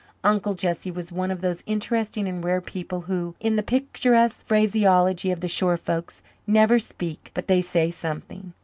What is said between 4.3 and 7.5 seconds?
phraseology of the shore folks, "never speak but